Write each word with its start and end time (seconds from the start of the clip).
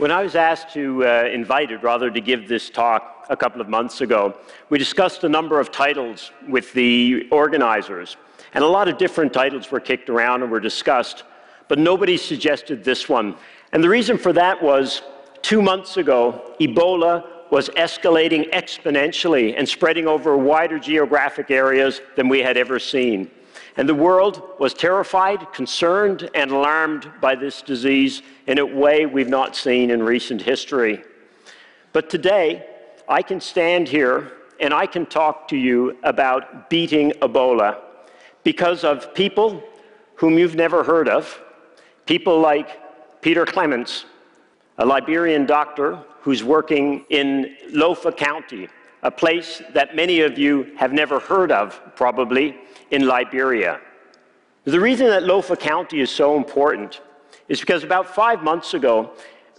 When 0.00 0.10
I 0.10 0.22
was 0.22 0.34
asked 0.34 0.72
to, 0.72 1.04
uh, 1.04 1.28
invited 1.30 1.82
rather, 1.82 2.10
to 2.10 2.20
give 2.22 2.48
this 2.48 2.70
talk 2.70 3.26
a 3.28 3.36
couple 3.36 3.60
of 3.60 3.68
months 3.68 4.00
ago, 4.00 4.34
we 4.70 4.78
discussed 4.78 5.24
a 5.24 5.28
number 5.28 5.60
of 5.60 5.70
titles 5.70 6.30
with 6.48 6.72
the 6.72 7.28
organizers. 7.30 8.16
And 8.54 8.64
a 8.64 8.66
lot 8.66 8.88
of 8.88 8.96
different 8.96 9.34
titles 9.34 9.70
were 9.70 9.78
kicked 9.78 10.08
around 10.08 10.40
and 10.40 10.50
were 10.50 10.58
discussed, 10.58 11.24
but 11.68 11.78
nobody 11.78 12.16
suggested 12.16 12.82
this 12.82 13.10
one. 13.10 13.36
And 13.72 13.84
the 13.84 13.90
reason 13.90 14.16
for 14.16 14.32
that 14.32 14.62
was 14.62 15.02
two 15.42 15.60
months 15.60 15.98
ago, 15.98 16.54
Ebola 16.58 17.50
was 17.50 17.68
escalating 17.68 18.50
exponentially 18.52 19.54
and 19.54 19.68
spreading 19.68 20.08
over 20.08 20.34
wider 20.34 20.78
geographic 20.78 21.50
areas 21.50 22.00
than 22.16 22.26
we 22.26 22.40
had 22.40 22.56
ever 22.56 22.78
seen. 22.78 23.30
And 23.76 23.88
the 23.88 23.94
world 23.94 24.42
was 24.58 24.74
terrified, 24.74 25.52
concerned, 25.52 26.28
and 26.34 26.50
alarmed 26.50 27.10
by 27.20 27.34
this 27.34 27.62
disease 27.62 28.22
in 28.46 28.58
a 28.58 28.66
way 28.66 29.06
we've 29.06 29.28
not 29.28 29.56
seen 29.56 29.90
in 29.90 30.02
recent 30.02 30.42
history. 30.42 31.02
But 31.92 32.10
today, 32.10 32.66
I 33.08 33.22
can 33.22 33.40
stand 33.40 33.88
here 33.88 34.32
and 34.60 34.74
I 34.74 34.86
can 34.86 35.06
talk 35.06 35.48
to 35.48 35.56
you 35.56 35.96
about 36.02 36.68
beating 36.68 37.12
Ebola 37.22 37.78
because 38.44 38.84
of 38.84 39.14
people 39.14 39.62
whom 40.14 40.38
you've 40.38 40.54
never 40.54 40.84
heard 40.84 41.08
of, 41.08 41.40
people 42.06 42.40
like 42.40 43.22
Peter 43.22 43.46
Clements, 43.46 44.04
a 44.78 44.84
Liberian 44.84 45.46
doctor 45.46 45.98
who's 46.20 46.44
working 46.44 47.04
in 47.10 47.56
Lofa 47.72 48.14
County, 48.16 48.68
a 49.02 49.10
place 49.10 49.62
that 49.72 49.96
many 49.96 50.20
of 50.20 50.38
you 50.38 50.72
have 50.76 50.92
never 50.92 51.18
heard 51.18 51.50
of, 51.50 51.80
probably, 51.96 52.56
in 52.90 53.06
Liberia. 53.06 53.80
The 54.64 54.80
reason 54.80 55.06
that 55.06 55.22
Lofa 55.22 55.58
County 55.58 56.00
is 56.00 56.10
so 56.10 56.36
important 56.36 57.00
is 57.48 57.60
because 57.60 57.82
about 57.82 58.14
five 58.14 58.42
months 58.42 58.74
ago, 58.74 59.10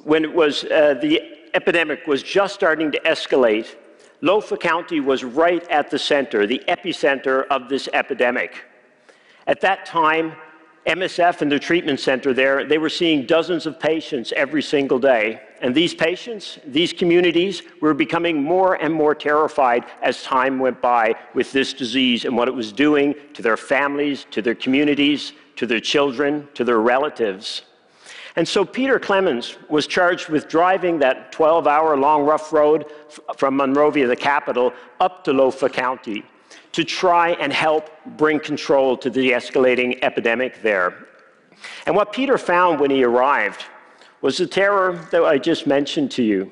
when 0.03 0.23
it 0.23 0.33
was, 0.33 0.63
uh, 0.65 0.95
the 1.01 1.21
epidemic 1.53 2.07
was 2.07 2.23
just 2.23 2.53
starting 2.53 2.91
to 2.91 2.99
escalate, 3.01 3.75
Lofa 4.21 4.59
County 4.59 4.99
was 4.99 5.23
right 5.23 5.67
at 5.69 5.89
the 5.89 5.97
center, 5.97 6.45
the 6.45 6.61
epicenter 6.67 7.45
of 7.47 7.67
this 7.69 7.89
epidemic. 7.93 8.63
At 9.47 9.61
that 9.61 9.85
time, 9.85 10.33
MSF 10.85 11.41
and 11.41 11.51
the 11.51 11.59
treatment 11.59 11.99
center 11.99 12.33
there, 12.33 12.65
they 12.65 12.77
were 12.77 12.89
seeing 12.89 13.25
dozens 13.25 13.65
of 13.65 13.79
patients 13.79 14.31
every 14.35 14.61
single 14.61 14.99
day. 14.99 15.41
And 15.61 15.75
these 15.75 15.93
patients, 15.93 16.57
these 16.65 16.91
communities, 16.91 17.61
were 17.81 17.93
becoming 17.93 18.41
more 18.41 18.75
and 18.75 18.91
more 18.91 19.13
terrified 19.13 19.85
as 20.01 20.23
time 20.23 20.57
went 20.57 20.81
by 20.81 21.13
with 21.35 21.51
this 21.51 21.71
disease 21.73 22.25
and 22.25 22.35
what 22.35 22.47
it 22.47 22.53
was 22.53 22.73
doing 22.73 23.13
to 23.35 23.43
their 23.43 23.57
families, 23.57 24.25
to 24.31 24.41
their 24.41 24.55
communities, 24.55 25.33
to 25.57 25.67
their 25.67 25.79
children, 25.79 26.47
to 26.55 26.63
their 26.63 26.79
relatives. 26.79 27.61
And 28.35 28.47
so 28.47 28.65
Peter 28.65 28.99
Clemens 28.99 29.57
was 29.69 29.85
charged 29.85 30.29
with 30.29 30.47
driving 30.47 30.97
that 30.99 31.31
12 31.31 31.67
hour 31.67 31.95
long 31.95 32.23
rough 32.23 32.51
road 32.51 32.85
from 33.37 33.57
Monrovia, 33.57 34.07
the 34.07 34.15
capital, 34.15 34.73
up 34.99 35.23
to 35.25 35.31
Lofa 35.31 35.71
County 35.71 36.23
to 36.71 36.83
try 36.83 37.31
and 37.33 37.53
help 37.53 37.89
bring 38.17 38.39
control 38.39 38.97
to 38.97 39.09
the 39.09 39.31
escalating 39.31 39.99
epidemic 40.01 40.61
there. 40.61 41.07
And 41.85 41.95
what 41.95 42.11
Peter 42.13 42.37
found 42.37 42.79
when 42.79 42.89
he 42.89 43.03
arrived 43.03 43.65
was 44.21 44.37
the 44.37 44.47
terror 44.47 45.07
that 45.11 45.23
I 45.23 45.37
just 45.37 45.67
mentioned 45.67 46.11
to 46.11 46.23
you. 46.23 46.51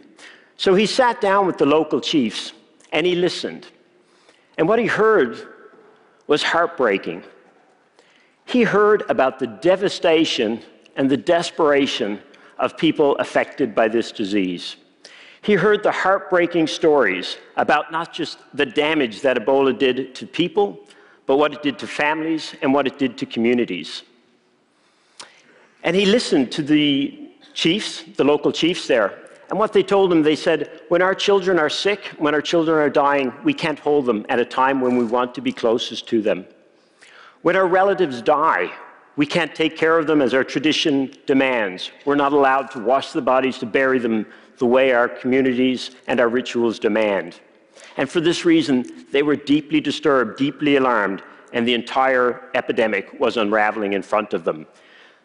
So 0.58 0.76
he 0.76 0.86
sat 0.86 1.22
down 1.22 1.48
with 1.48 1.58
the 1.58 1.66
local 1.66 2.02
chiefs 2.02 2.54
and 2.92 3.06
he 3.06 3.16
listened. 3.16 3.68
And 4.58 4.68
what 4.68 4.80
he 4.80 4.88
heard 4.88 5.38
was 6.28 6.44
heartbreaking. 6.44 7.24
He 8.46 8.64
heard 8.64 9.04
about 9.10 9.40
the 9.40 9.48
devastation 9.48 10.62
and 10.96 11.10
the 11.10 11.18
desperation 11.18 12.20
of 12.58 12.76
people 12.76 13.16
affected 13.18 13.74
by 13.74 13.88
this 13.88 14.12
disease. 14.12 14.76
He 15.42 15.54
heard 15.54 15.84
the 15.84 15.92
heartbreaking 15.92 16.68
stories 16.68 17.38
about 17.56 17.92
not 17.92 18.12
just 18.12 18.40
the 18.54 18.66
damage 18.66 19.22
that 19.22 19.38
Ebola 19.38 19.78
did 19.78 20.14
to 20.16 20.28
people, 20.28 20.80
but 21.26 21.38
what 21.38 21.54
it 21.54 21.64
did 21.64 21.80
to 21.80 21.88
families 21.88 22.56
and 22.62 22.74
what 22.74 22.88
it 22.88 23.00
did 23.00 23.18
to 23.20 23.26
communities. 23.26 24.04
And 25.84 25.96
he 25.96 26.06
listened 26.06 26.52
to 26.54 26.62
the 26.62 27.29
chiefs, 27.60 28.04
the 28.16 28.24
local 28.24 28.52
chiefs 28.52 28.88
there, 28.88 29.10
and 29.50 29.60
what 29.60 29.74
they 29.74 29.84
told 29.84 30.12
them, 30.12 30.22
they 30.22 30.36
said, 30.36 30.82
when 30.88 31.02
our 31.02 31.16
children 31.16 31.60
are 31.60 31.70
sick, 31.70 32.06
when 32.18 32.34
our 32.34 32.42
children 32.42 32.78
are 32.78 32.90
dying, 32.90 33.34
we 33.44 33.54
can't 33.54 33.80
hold 33.80 34.06
them 34.06 34.26
at 34.30 34.40
a 34.40 34.46
time 34.46 34.80
when 34.80 34.96
we 34.96 35.04
want 35.04 35.36
to 35.36 35.42
be 35.42 35.52
closest 35.52 36.08
to 36.08 36.22
them. 36.22 36.46
When 37.42 37.56
our 37.56 37.68
relatives 37.68 38.22
die, 38.22 38.72
we 39.18 39.26
can't 39.26 39.54
take 39.54 39.76
care 39.76 39.98
of 39.98 40.08
them 40.08 40.22
as 40.22 40.34
our 40.34 40.44
tradition 40.44 41.14
demands. 41.26 41.92
We're 42.06 42.16
not 42.16 42.32
allowed 42.32 42.72
to 42.72 42.80
wash 42.80 43.12
the 43.12 43.22
bodies, 43.22 43.58
to 43.58 43.66
bury 43.66 44.00
them 44.00 44.26
the 44.60 44.68
way 44.68 44.94
our 44.94 45.10
communities 45.10 45.92
and 46.08 46.20
our 46.20 46.30
rituals 46.30 46.80
demand. 46.80 47.40
And 47.98 48.10
for 48.10 48.22
this 48.22 48.46
reason, 48.46 49.06
they 49.12 49.24
were 49.24 49.36
deeply 49.36 49.82
disturbed, 49.82 50.38
deeply 50.38 50.78
alarmed, 50.78 51.24
and 51.54 51.68
the 51.68 51.74
entire 51.74 52.50
epidemic 52.54 53.20
was 53.20 53.36
unraveling 53.36 53.94
in 53.94 54.04
front 54.04 54.34
of 54.34 54.44
them. 54.44 54.68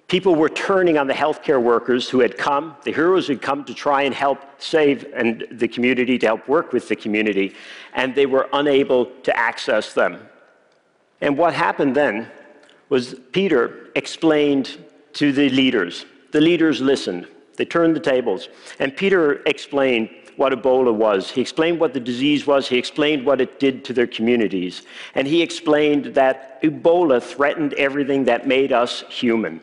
People 0.08 0.34
were 0.34 0.50
turning 0.50 0.98
on 0.98 1.06
the 1.06 1.14
healthcare 1.14 1.62
workers 1.62 2.08
who 2.10 2.20
had 2.20 2.36
come, 2.36 2.76
the 2.84 2.92
heroes 2.92 3.26
who 3.26 3.32
had 3.32 3.42
come 3.42 3.64
to 3.64 3.74
try 3.74 4.02
and 4.02 4.14
help 4.14 4.38
save 4.58 5.06
and 5.14 5.46
the 5.50 5.66
community, 5.66 6.18
to 6.18 6.26
help 6.26 6.46
work 6.46 6.72
with 6.72 6.88
the 6.88 6.96
community, 6.96 7.54
and 7.94 8.14
they 8.14 8.26
were 8.26 8.48
unable 8.52 9.06
to 9.22 9.34
access 9.36 9.94
them. 9.94 10.20
And 11.20 11.38
what 11.38 11.54
happened 11.54 11.94
then 11.94 12.30
was 12.90 13.14
Peter 13.32 13.88
explained 13.94 14.78
to 15.14 15.32
the 15.32 15.48
leaders. 15.48 16.04
The 16.32 16.40
leaders 16.40 16.80
listened. 16.82 17.26
They 17.56 17.64
turned 17.64 17.96
the 17.96 18.00
tables. 18.00 18.48
And 18.78 18.94
Peter 18.94 19.42
explained 19.46 20.10
what 20.36 20.52
Ebola 20.52 20.92
was. 20.92 21.30
He 21.30 21.40
explained 21.40 21.80
what 21.80 21.94
the 21.94 22.00
disease 22.00 22.46
was. 22.46 22.68
He 22.68 22.76
explained 22.76 23.24
what 23.24 23.40
it 23.40 23.58
did 23.58 23.84
to 23.86 23.92
their 23.92 24.06
communities. 24.06 24.82
And 25.14 25.26
he 25.26 25.40
explained 25.40 26.06
that 26.14 26.60
Ebola 26.62 27.22
threatened 27.22 27.72
everything 27.74 28.24
that 28.24 28.46
made 28.46 28.72
us 28.72 29.04
human. 29.08 29.60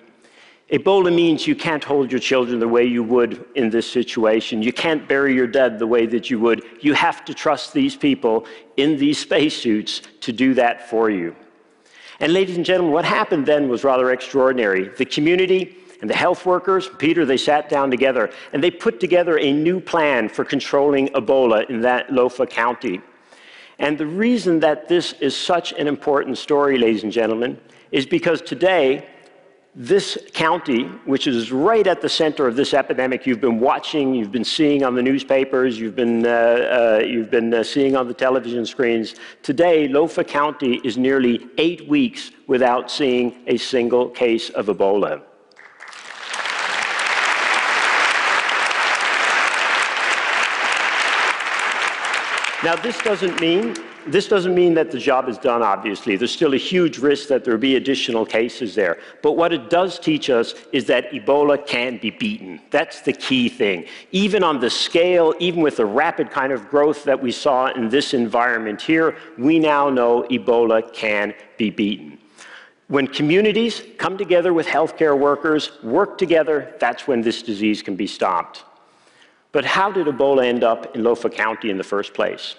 Ebola 0.71 1.13
means 1.13 1.45
you 1.45 1.55
can't 1.55 1.83
hold 1.83 2.11
your 2.11 2.19
children 2.19 2.59
the 2.59 2.67
way 2.67 2.85
you 2.85 3.03
would 3.03 3.43
in 3.55 3.69
this 3.69 3.91
situation. 3.91 4.63
You 4.63 4.71
can't 4.71 5.05
bury 5.05 5.35
your 5.35 5.47
dead 5.47 5.77
the 5.77 5.87
way 5.87 6.05
that 6.05 6.29
you 6.29 6.39
would. 6.39 6.63
You 6.79 6.93
have 6.93 7.25
to 7.25 7.33
trust 7.33 7.73
these 7.73 7.95
people 7.95 8.45
in 8.77 8.97
these 8.97 9.19
spacesuits 9.19 10.01
to 10.21 10.31
do 10.31 10.53
that 10.53 10.89
for 10.89 11.09
you. 11.09 11.35
And, 12.21 12.31
ladies 12.31 12.55
and 12.55 12.65
gentlemen, 12.65 12.93
what 12.93 13.03
happened 13.03 13.45
then 13.45 13.67
was 13.67 13.83
rather 13.83 14.11
extraordinary. 14.11 14.87
The 14.87 15.03
community 15.05 15.75
and 15.99 16.09
the 16.09 16.15
health 16.15 16.45
workers, 16.45 16.89
Peter, 16.99 17.25
they 17.25 17.35
sat 17.35 17.67
down 17.67 17.91
together 17.91 18.31
and 18.53 18.63
they 18.63 18.71
put 18.71 19.01
together 19.01 19.39
a 19.39 19.51
new 19.51 19.81
plan 19.81 20.29
for 20.29 20.45
controlling 20.45 21.09
Ebola 21.09 21.69
in 21.69 21.81
that 21.81 22.09
Lofa 22.09 22.49
County. 22.49 23.01
And 23.77 23.97
the 23.97 24.05
reason 24.05 24.61
that 24.61 24.87
this 24.87 25.13
is 25.13 25.35
such 25.35 25.73
an 25.73 25.87
important 25.87 26.37
story, 26.37 26.77
ladies 26.77 27.03
and 27.03 27.11
gentlemen, 27.11 27.59
is 27.91 28.05
because 28.05 28.41
today, 28.41 29.05
this 29.73 30.17
county, 30.33 30.83
which 31.05 31.27
is 31.27 31.51
right 31.51 31.87
at 31.87 32.01
the 32.01 32.09
center 32.09 32.45
of 32.45 32.57
this 32.57 32.73
epidemic, 32.73 33.25
you've 33.25 33.39
been 33.39 33.59
watching, 33.59 34.13
you've 34.13 34.31
been 34.31 34.43
seeing 34.43 34.83
on 34.83 34.95
the 34.95 35.01
newspapers, 35.01 35.79
you've 35.79 35.95
been, 35.95 36.25
uh, 36.25 36.29
uh, 36.29 37.03
you've 37.05 37.31
been 37.31 37.53
uh, 37.53 37.63
seeing 37.63 37.95
on 37.95 38.07
the 38.07 38.13
television 38.13 38.65
screens. 38.65 39.15
Today, 39.43 39.87
Lofa 39.87 40.27
County 40.27 40.81
is 40.83 40.97
nearly 40.97 41.47
eight 41.57 41.87
weeks 41.87 42.31
without 42.47 42.91
seeing 42.91 43.43
a 43.47 43.55
single 43.55 44.09
case 44.09 44.49
of 44.49 44.65
Ebola. 44.65 45.21
Now, 52.63 52.75
this 52.75 52.97
doesn't 52.99 53.39
mean 53.39 53.75
this 54.07 54.27
doesn't 54.27 54.55
mean 54.55 54.73
that 54.75 54.91
the 54.91 54.97
job 54.97 55.29
is 55.29 55.37
done, 55.37 55.61
obviously. 55.61 56.15
There's 56.15 56.31
still 56.31 56.53
a 56.53 56.57
huge 56.57 56.97
risk 56.97 57.27
that 57.29 57.43
there 57.43 57.57
be 57.57 57.75
additional 57.75 58.25
cases 58.25 58.75
there. 58.75 58.97
But 59.21 59.33
what 59.33 59.53
it 59.53 59.69
does 59.69 59.99
teach 59.99 60.29
us 60.29 60.55
is 60.71 60.85
that 60.85 61.11
Ebola 61.11 61.65
can 61.65 61.97
be 61.97 62.11
beaten. 62.11 62.61
That's 62.69 63.01
the 63.01 63.13
key 63.13 63.49
thing. 63.49 63.85
Even 64.11 64.43
on 64.43 64.59
the 64.59 64.69
scale, 64.69 65.33
even 65.39 65.61
with 65.61 65.77
the 65.77 65.85
rapid 65.85 66.31
kind 66.31 66.51
of 66.51 66.69
growth 66.69 67.03
that 67.03 67.21
we 67.21 67.31
saw 67.31 67.67
in 67.71 67.89
this 67.89 68.13
environment 68.13 68.81
here, 68.81 69.15
we 69.37 69.59
now 69.59 69.89
know 69.89 70.23
Ebola 70.29 70.93
can 70.93 71.33
be 71.57 71.69
beaten. 71.69 72.17
When 72.87 73.07
communities 73.07 73.83
come 73.97 74.17
together 74.17 74.53
with 74.53 74.67
healthcare 74.67 75.17
workers, 75.17 75.81
work 75.81 76.17
together, 76.17 76.75
that's 76.79 77.07
when 77.07 77.21
this 77.21 77.41
disease 77.41 77.81
can 77.81 77.95
be 77.95 78.07
stopped. 78.07 78.65
But 79.51 79.65
how 79.65 79.91
did 79.91 80.07
Ebola 80.07 80.45
end 80.45 80.63
up 80.63 80.95
in 80.95 81.01
Lofa 81.01 81.31
County 81.31 81.69
in 81.69 81.77
the 81.77 81.83
first 81.83 82.13
place? 82.13 82.55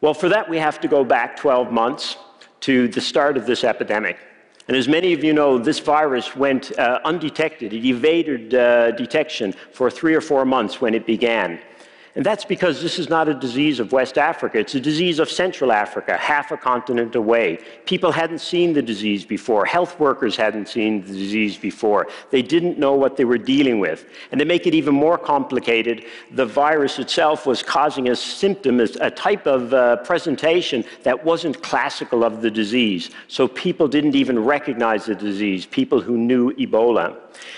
Well, 0.00 0.14
for 0.14 0.28
that, 0.28 0.48
we 0.48 0.58
have 0.58 0.80
to 0.80 0.88
go 0.88 1.04
back 1.04 1.36
12 1.36 1.72
months 1.72 2.16
to 2.60 2.88
the 2.88 3.00
start 3.00 3.36
of 3.36 3.46
this 3.46 3.64
epidemic. 3.64 4.16
And 4.68 4.76
as 4.76 4.86
many 4.86 5.12
of 5.12 5.24
you 5.24 5.32
know, 5.32 5.58
this 5.58 5.78
virus 5.78 6.36
went 6.36 6.78
uh, 6.78 7.00
undetected. 7.04 7.72
It 7.72 7.84
evaded 7.84 8.54
uh, 8.54 8.90
detection 8.92 9.54
for 9.72 9.90
three 9.90 10.14
or 10.14 10.20
four 10.20 10.44
months 10.44 10.80
when 10.80 10.94
it 10.94 11.06
began. 11.06 11.58
And 12.18 12.26
that's 12.26 12.44
because 12.44 12.82
this 12.82 12.98
is 12.98 13.08
not 13.08 13.28
a 13.28 13.32
disease 13.32 13.78
of 13.78 13.92
West 13.92 14.18
Africa, 14.18 14.58
it's 14.58 14.74
a 14.74 14.80
disease 14.80 15.20
of 15.20 15.30
Central 15.30 15.70
Africa, 15.70 16.16
half 16.16 16.50
a 16.50 16.56
continent 16.56 17.14
away. 17.14 17.60
People 17.86 18.10
hadn't 18.10 18.40
seen 18.40 18.72
the 18.72 18.82
disease 18.82 19.24
before, 19.24 19.64
health 19.64 20.00
workers 20.00 20.34
hadn't 20.34 20.68
seen 20.68 21.02
the 21.02 21.12
disease 21.12 21.56
before. 21.56 22.08
They 22.32 22.42
didn't 22.42 22.76
know 22.76 22.94
what 22.94 23.16
they 23.16 23.24
were 23.24 23.38
dealing 23.38 23.78
with. 23.78 24.06
And 24.32 24.40
to 24.40 24.44
make 24.44 24.66
it 24.66 24.74
even 24.74 24.96
more 24.96 25.16
complicated, 25.16 26.06
the 26.32 26.44
virus 26.44 26.98
itself 26.98 27.46
was 27.46 27.62
causing 27.62 28.08
a 28.08 28.16
symptom, 28.16 28.80
a 28.80 29.12
type 29.12 29.46
of 29.46 29.72
uh, 29.72 29.98
presentation 29.98 30.84
that 31.04 31.24
wasn't 31.24 31.62
classical 31.62 32.24
of 32.24 32.42
the 32.42 32.50
disease. 32.50 33.10
So 33.28 33.46
people 33.46 33.86
didn't 33.86 34.16
even 34.16 34.44
recognize 34.44 35.06
the 35.06 35.14
disease, 35.14 35.66
people 35.66 36.00
who 36.00 36.18
knew 36.18 36.52
Ebola. 36.54 37.16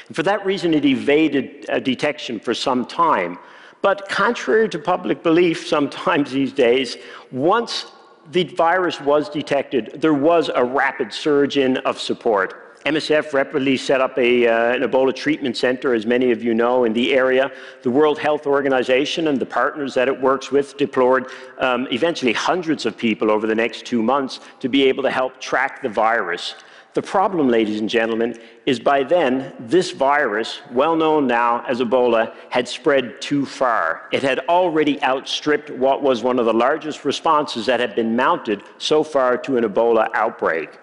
And 0.09 0.15
for 0.15 0.23
that 0.25 0.45
reason, 0.45 0.75
it 0.75 0.85
evaded 0.85 1.65
uh, 1.71 1.79
detection 1.79 2.39
for 2.39 2.53
some 2.53 2.85
time. 2.85 3.39
But 3.82 4.09
contrary 4.09 4.69
to 4.69 4.79
public 4.79 5.23
belief, 5.23 5.67
sometimes 5.67 6.31
these 6.31 6.53
days, 6.53 6.97
once 7.32 7.87
the 8.31 8.44
virus 8.44 9.00
was 9.00 9.29
detected, 9.29 10.00
there 10.00 10.15
was 10.15 10.50
a 10.55 10.65
rapid 10.65 11.12
surge 11.12 11.56
in 11.56 11.79
of 11.79 11.99
support. 11.99 12.71
MSF 12.87 13.35
rapidly 13.35 13.77
set 13.77 14.00
up 14.00 14.17
a, 14.19 14.47
uh, 14.47 14.75
an 14.75 14.82
Ebola 14.82 15.15
treatment 15.15 15.55
center, 15.56 15.93
as 15.93 16.06
many 16.06 16.31
of 16.31 16.43
you 16.43 16.55
know, 16.55 16.85
in 16.85 16.94
the 16.94 17.12
area. 17.12 17.53
The 17.82 17.91
World 17.91 18.19
Health 18.19 18.47
Organization 18.47 19.29
and 19.29 19.38
the 19.38 19.44
partners 19.44 19.93
that 19.94 20.09
it 20.09 20.19
works 20.19 20.50
with 20.50 20.79
deployed 20.79 21.27
um, 21.59 21.87
eventually 21.93 22.32
hundreds 22.32 22.87
of 22.87 22.97
people 22.97 23.31
over 23.31 23.47
the 23.47 23.55
next 23.55 23.85
two 23.85 24.03
months 24.03 24.41
to 24.61 24.69
be 24.69 24.85
able 24.85 25.03
to 25.03 25.11
help 25.11 25.38
track 25.41 25.82
the 25.82 25.91
virus. 25.91 26.55
The 26.93 27.03
problem, 27.03 27.49
ladies 27.49 27.79
and 27.79 27.89
gentlemen, 27.89 28.37
is 28.67 28.81
by 28.81 29.05
then, 29.05 29.55
this 29.61 29.93
virus, 29.93 30.61
well 30.73 30.97
known 30.97 31.29
now 31.29 31.65
as 31.69 31.81
Ebola, 31.81 32.35
had 32.49 32.67
spread 32.67 33.21
too 33.21 33.47
far. 33.47 34.09
It 34.11 34.25
had 34.25 34.41
already 34.49 35.01
outstripped 35.05 35.71
what 35.71 36.03
was 36.03 36.25
one 36.25 36.41
of 36.41 36.47
the 36.47 36.53
largest 36.53 37.05
responses 37.05 37.67
that 37.67 37.79
had 37.79 37.95
been 37.95 38.17
mounted 38.17 38.65
so 38.79 39.05
far 39.05 39.37
to 39.39 39.57
an 39.57 39.63
Ebola 39.63 40.09
outbreak. 40.15 40.81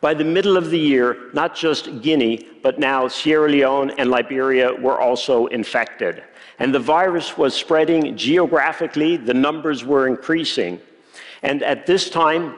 By 0.00 0.14
the 0.14 0.24
middle 0.24 0.56
of 0.56 0.70
the 0.70 0.78
year, 0.78 1.30
not 1.32 1.54
just 1.54 2.02
Guinea, 2.02 2.48
but 2.62 2.80
now 2.80 3.06
Sierra 3.06 3.48
Leone 3.48 3.90
and 3.98 4.10
Liberia 4.10 4.74
were 4.74 5.00
also 5.00 5.46
infected. 5.46 6.24
And 6.58 6.74
the 6.74 6.80
virus 6.80 7.38
was 7.38 7.54
spreading 7.54 8.16
geographically, 8.16 9.16
the 9.16 9.34
numbers 9.34 9.84
were 9.84 10.08
increasing. 10.08 10.80
And 11.42 11.62
at 11.62 11.86
this 11.86 12.10
time, 12.10 12.56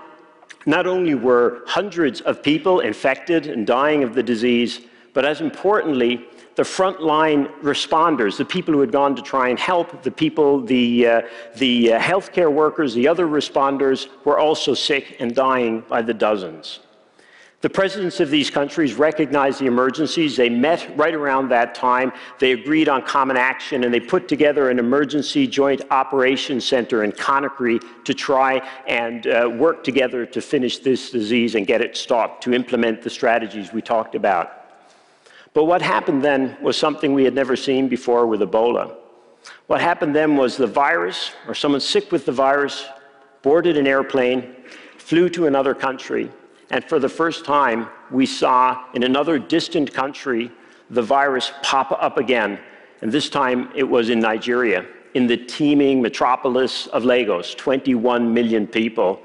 not 0.68 0.86
only 0.86 1.14
were 1.14 1.62
hundreds 1.66 2.20
of 2.20 2.42
people 2.42 2.80
infected 2.80 3.46
and 3.46 3.66
dying 3.66 4.04
of 4.04 4.14
the 4.14 4.22
disease, 4.22 4.82
but 5.14 5.24
as 5.24 5.40
importantly, 5.40 6.26
the 6.56 6.62
frontline 6.62 7.50
responders, 7.62 8.36
the 8.36 8.44
people 8.44 8.74
who 8.74 8.80
had 8.80 8.92
gone 8.92 9.16
to 9.16 9.22
try 9.22 9.48
and 9.48 9.58
help, 9.58 10.02
the 10.02 10.10
people, 10.10 10.60
the, 10.60 11.06
uh, 11.06 11.22
the 11.56 11.94
uh, 11.94 11.98
healthcare 11.98 12.52
workers, 12.52 12.92
the 12.92 13.08
other 13.08 13.26
responders 13.26 14.08
were 14.26 14.38
also 14.38 14.74
sick 14.74 15.16
and 15.20 15.34
dying 15.34 15.82
by 15.88 16.02
the 16.02 16.12
dozens. 16.12 16.80
The 17.60 17.68
presidents 17.68 18.20
of 18.20 18.30
these 18.30 18.50
countries 18.50 18.94
recognized 18.94 19.60
the 19.60 19.66
emergencies. 19.66 20.36
They 20.36 20.48
met 20.48 20.96
right 20.96 21.12
around 21.12 21.48
that 21.48 21.74
time. 21.74 22.12
They 22.38 22.52
agreed 22.52 22.88
on 22.88 23.02
common 23.02 23.36
action 23.36 23.82
and 23.82 23.92
they 23.92 23.98
put 23.98 24.28
together 24.28 24.70
an 24.70 24.78
emergency 24.78 25.48
joint 25.48 25.82
operations 25.90 26.64
center 26.64 27.02
in 27.02 27.10
Conakry 27.10 27.82
to 28.04 28.14
try 28.14 28.60
and 28.86 29.26
uh, 29.26 29.50
work 29.52 29.82
together 29.82 30.24
to 30.24 30.40
finish 30.40 30.78
this 30.78 31.10
disease 31.10 31.56
and 31.56 31.66
get 31.66 31.80
it 31.80 31.96
stopped, 31.96 32.44
to 32.44 32.54
implement 32.54 33.02
the 33.02 33.10
strategies 33.10 33.72
we 33.72 33.82
talked 33.82 34.14
about. 34.14 34.52
But 35.52 35.64
what 35.64 35.82
happened 35.82 36.22
then 36.22 36.56
was 36.62 36.76
something 36.76 37.12
we 37.12 37.24
had 37.24 37.34
never 37.34 37.56
seen 37.56 37.88
before 37.88 38.28
with 38.28 38.40
Ebola. 38.40 38.94
What 39.66 39.80
happened 39.80 40.14
then 40.14 40.36
was 40.36 40.56
the 40.56 40.66
virus, 40.68 41.32
or 41.48 41.54
someone 41.56 41.80
sick 41.80 42.12
with 42.12 42.24
the 42.24 42.30
virus, 42.30 42.86
boarded 43.42 43.76
an 43.76 43.88
airplane, 43.88 44.54
flew 44.96 45.28
to 45.30 45.46
another 45.46 45.74
country, 45.74 46.30
and 46.70 46.84
for 46.84 46.98
the 46.98 47.08
first 47.08 47.44
time, 47.44 47.88
we 48.10 48.26
saw 48.26 48.84
in 48.94 49.02
another 49.02 49.38
distant 49.38 49.92
country 49.92 50.50
the 50.90 51.02
virus 51.02 51.52
pop 51.62 51.92
up 51.92 52.18
again. 52.18 52.58
And 53.00 53.10
this 53.10 53.30
time 53.30 53.70
it 53.74 53.84
was 53.84 54.10
in 54.10 54.20
Nigeria, 54.20 54.84
in 55.14 55.26
the 55.26 55.36
teeming 55.36 56.02
metropolis 56.02 56.86
of 56.88 57.04
Lagos, 57.04 57.54
21 57.54 58.32
million 58.32 58.66
people. 58.66 59.20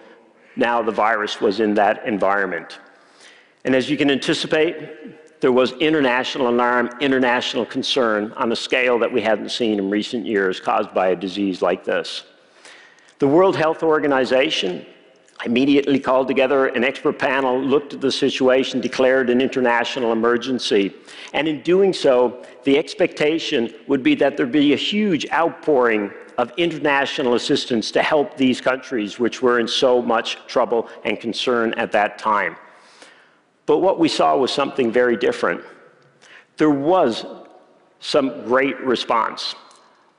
Now 0.56 0.82
the 0.82 0.92
virus 0.92 1.42
was 1.42 1.60
in 1.60 1.74
that 1.76 2.06
environment. 2.06 2.80
And 3.66 3.76
as 3.76 3.90
you 3.90 3.98
can 3.98 4.12
anticipate, 4.12 5.42
there 5.42 5.52
was 5.52 5.74
international 5.74 6.48
alarm, 6.50 6.90
international 7.02 7.66
concern 7.66 8.32
on 8.34 8.52
a 8.52 8.56
scale 8.56 8.98
that 9.00 9.12
we 9.12 9.22
hadn't 9.22 9.50
seen 9.50 9.80
in 9.80 9.90
recent 9.90 10.26
years 10.26 10.60
caused 10.60 10.94
by 10.94 11.10
a 11.10 11.16
disease 11.16 11.62
like 11.62 11.84
this. 11.84 12.24
The 13.20 13.28
World 13.28 13.56
Health 13.56 13.84
Organization 13.84 14.86
immediately 15.46 16.00
called 16.00 16.28
together 16.28 16.68
an 16.68 16.84
expert 16.84 17.20
panel, 17.20 17.60
looked 17.60 17.94
at 17.94 18.02
the 18.02 18.12
situation, 18.12 18.80
declared 18.80 19.30
an 19.30 19.42
international 19.42 20.12
emergency. 20.12 20.94
And 21.34 21.48
in 21.48 21.62
doing 21.62 21.94
so, 21.94 22.44
the 22.64 22.78
expectation 22.78 23.74
would 23.88 24.04
be 24.04 24.16
that 24.16 24.38
there'd 24.38 24.52
be 24.52 24.74
a 24.74 24.78
huge 24.78 25.30
outpouring 25.32 26.12
of 26.38 26.52
international 26.58 27.36
assistance 27.36 27.92
to 27.92 28.02
help 28.02 28.38
these 28.38 28.62
countries, 28.62 29.20
which 29.20 29.42
were 29.42 29.60
in 29.60 29.68
so 29.68 30.02
much 30.02 30.38
trouble 30.48 30.88
and 31.04 31.20
concern 31.20 31.74
at 31.76 31.92
that 31.92 32.18
time. 32.18 32.56
But 33.66 33.80
what 33.80 34.00
we 34.00 34.08
saw 34.10 34.36
was 34.38 34.52
something 34.52 34.92
very 34.92 35.16
different. 35.18 35.62
There 36.58 36.70
was 36.70 37.26
some 38.00 38.46
great 38.46 38.80
response. 38.82 39.56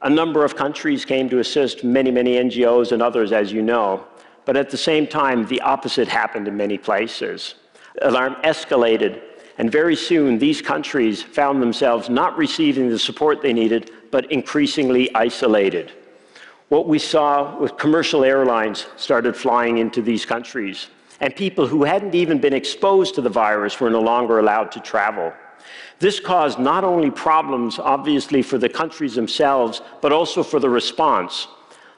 A 0.02 0.10
number 0.10 0.44
of 0.44 0.56
countries 0.56 1.04
came 1.04 1.28
to 1.30 1.38
assist, 1.38 1.84
many, 1.84 2.10
many 2.10 2.36
NGOs 2.36 2.92
and 2.92 3.02
others, 3.02 3.32
as 3.32 3.52
you 3.52 3.62
know. 3.62 4.04
But 4.44 4.56
at 4.56 4.70
the 4.70 4.76
same 4.76 5.06
time, 5.06 5.46
the 5.46 5.60
opposite 5.62 6.08
happened 6.08 6.48
in 6.48 6.56
many 6.56 6.78
places. 6.78 7.54
Alarm 8.02 8.36
escalated, 8.44 9.20
and 9.58 9.70
very 9.70 9.96
soon 9.96 10.38
these 10.38 10.60
countries 10.60 11.22
found 11.22 11.62
themselves 11.62 12.08
not 12.08 12.36
receiving 12.36 12.88
the 12.88 12.98
support 12.98 13.40
they 13.40 13.52
needed, 13.52 13.90
but 14.10 14.30
increasingly 14.30 15.14
isolated. 15.14 15.92
What 16.68 16.88
we 16.88 16.98
saw 16.98 17.56
was 17.58 17.70
commercial 17.72 18.24
airlines 18.24 18.86
started 18.96 19.36
flying 19.36 19.78
into 19.78 20.02
these 20.02 20.26
countries, 20.26 20.88
and 21.20 21.34
people 21.36 21.66
who 21.66 21.84
hadn't 21.84 22.14
even 22.14 22.40
been 22.40 22.52
exposed 22.52 23.14
to 23.14 23.22
the 23.22 23.30
virus 23.30 23.80
were 23.80 23.90
no 23.90 24.00
longer 24.00 24.38
allowed 24.38 24.72
to 24.72 24.80
travel. 24.80 25.32
This 26.00 26.20
caused 26.20 26.58
not 26.58 26.84
only 26.84 27.10
problems, 27.10 27.78
obviously, 27.78 28.42
for 28.42 28.58
the 28.58 28.68
countries 28.68 29.14
themselves, 29.14 29.80
but 30.00 30.12
also 30.12 30.42
for 30.42 30.58
the 30.58 30.68
response 30.68 31.46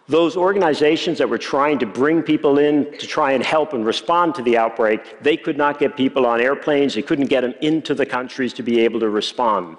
those 0.08 0.36
organizations 0.36 1.18
that 1.18 1.28
were 1.28 1.38
trying 1.38 1.78
to 1.80 1.86
bring 1.86 2.22
people 2.22 2.58
in 2.58 2.90
to 2.98 3.06
try 3.06 3.32
and 3.32 3.42
help 3.42 3.72
and 3.72 3.84
respond 3.84 4.34
to 4.36 4.42
the 4.42 4.56
outbreak, 4.56 5.22
they 5.22 5.36
could 5.36 5.56
not 5.56 5.78
get 5.78 5.96
people 5.96 6.26
on 6.26 6.40
airplanes, 6.40 6.94
they 6.94 7.02
couldn't 7.02 7.26
get 7.26 7.40
them 7.40 7.54
into 7.60 7.94
the 7.94 8.06
countries 8.06 8.52
to 8.52 8.62
be 8.62 8.80
able 8.80 9.00
to 9.00 9.08
respond. 9.08 9.76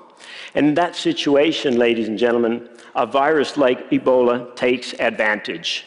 And 0.55 0.67
in 0.67 0.73
that 0.75 0.95
situation, 0.95 1.77
ladies 1.77 2.07
and 2.07 2.17
gentlemen, 2.17 2.69
a 2.95 3.05
virus 3.05 3.55
like 3.55 3.89
Ebola 3.91 4.53
takes 4.55 4.93
advantage. 4.99 5.85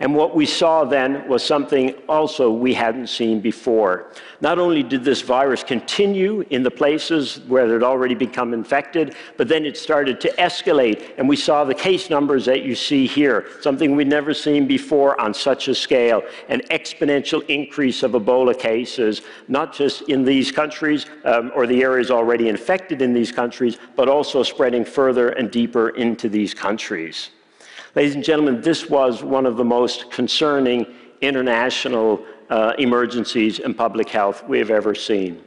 And 0.00 0.14
what 0.14 0.36
we 0.36 0.46
saw 0.46 0.84
then 0.84 1.26
was 1.26 1.42
something 1.42 1.92
also 2.08 2.52
we 2.52 2.72
hadn't 2.72 3.08
seen 3.08 3.40
before. 3.40 4.12
Not 4.40 4.60
only 4.60 4.84
did 4.84 5.02
this 5.02 5.22
virus 5.22 5.64
continue 5.64 6.44
in 6.50 6.62
the 6.62 6.70
places 6.70 7.40
where 7.48 7.66
it 7.66 7.72
had 7.72 7.82
already 7.82 8.14
become 8.14 8.54
infected, 8.54 9.16
but 9.36 9.48
then 9.48 9.66
it 9.66 9.76
started 9.76 10.20
to 10.20 10.28
escalate. 10.34 11.14
And 11.18 11.28
we 11.28 11.34
saw 11.34 11.64
the 11.64 11.74
case 11.74 12.10
numbers 12.10 12.44
that 12.44 12.62
you 12.62 12.76
see 12.76 13.08
here, 13.08 13.46
something 13.60 13.96
we'd 13.96 14.06
never 14.06 14.32
seen 14.32 14.68
before 14.68 15.20
on 15.20 15.34
such 15.34 15.66
a 15.66 15.74
scale 15.74 16.22
an 16.48 16.60
exponential 16.70 17.44
increase 17.48 18.04
of 18.04 18.12
Ebola 18.12 18.56
cases, 18.56 19.22
not 19.48 19.74
just 19.74 20.02
in 20.02 20.24
these 20.24 20.52
countries 20.52 21.06
um, 21.24 21.50
or 21.56 21.66
the 21.66 21.82
areas 21.82 22.12
already 22.12 22.48
infected 22.48 23.02
in 23.02 23.12
these 23.12 23.32
countries, 23.32 23.78
but 23.96 24.08
also 24.08 24.44
spreading 24.44 24.84
further 24.84 25.30
and 25.30 25.50
deeper 25.50 25.88
into 25.90 26.28
these 26.28 26.54
countries. 26.54 27.30
Ladies 27.94 28.14
and 28.14 28.22
gentlemen, 28.24 28.60
this 28.60 28.90
was 28.90 29.22
one 29.22 29.46
of 29.46 29.56
the 29.56 29.64
most 29.64 30.10
concerning 30.10 30.86
international 31.22 32.22
uh, 32.50 32.74
emergencies 32.78 33.60
in 33.60 33.72
public 33.72 34.10
health 34.10 34.46
we 34.46 34.58
have 34.58 34.70
ever 34.70 34.94
seen. 34.94 35.42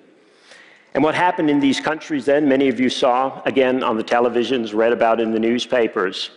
And 0.96 1.04
what 1.04 1.14
happened 1.14 1.52
in 1.52 1.60
these 1.60 1.80
countries 1.80 2.26
then, 2.26 2.50
many 2.50 2.68
of 2.68 2.80
you 2.80 2.90
saw 2.90 3.42
again 3.46 3.84
on 3.84 3.96
the 3.96 4.04
televisions, 4.04 4.74
read 4.74 4.92
about 4.92 5.22
in 5.22 5.32
the 5.32 5.40
newspapers. 5.40 6.32